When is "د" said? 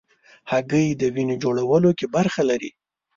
0.95-1.01